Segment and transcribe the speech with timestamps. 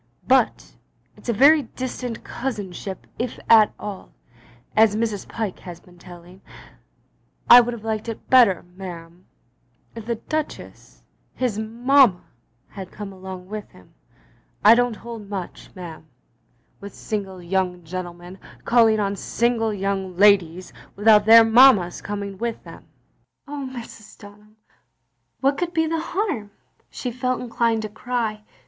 [0.27, 0.77] But
[1.15, 4.11] it's a very distant cousinship if at all,
[4.75, 5.27] as Mrs.
[5.27, 6.41] Pyke has been telling.
[7.47, 9.27] I would have liked it better, ma'am,
[9.93, 11.03] if the Duchess,
[11.35, 12.23] his mamma,
[12.69, 13.93] had come along with him.
[14.65, 16.07] I don't hold much, ma'am,
[16.79, 22.63] with single young gentlemen calling on single young ladies without their mam* jmas coming with
[22.63, 22.87] them.""
[23.47, 24.17] Oh, Mrs.
[24.17, 24.55] Dtmham,
[25.41, 26.87] what could be the harm?" said Jeanne.
[26.89, 28.43] She felt inclined to cry.